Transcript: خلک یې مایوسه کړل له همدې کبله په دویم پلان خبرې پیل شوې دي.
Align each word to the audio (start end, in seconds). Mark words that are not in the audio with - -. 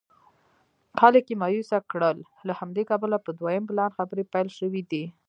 خلک 0.99 1.25
یې 1.31 1.35
مایوسه 1.41 1.77
کړل 1.91 2.17
له 2.47 2.53
همدې 2.59 2.83
کبله 2.91 3.17
په 3.25 3.31
دویم 3.39 3.63
پلان 3.69 3.89
خبرې 3.97 4.23
پیل 4.33 4.47
شوې 4.59 4.81
دي. 4.91 5.03